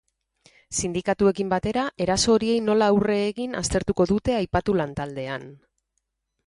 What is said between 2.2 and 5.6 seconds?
horiei nola aurre egin aztertuko dute aipatu lantaldean.